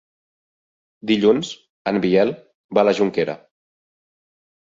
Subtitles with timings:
[1.09, 1.51] Dilluns
[1.91, 2.33] en Biel
[2.77, 3.35] va a la Jonquera.